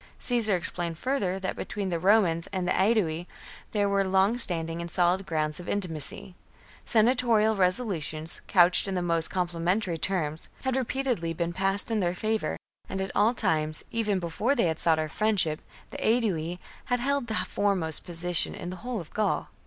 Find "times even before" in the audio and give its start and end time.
13.35-14.55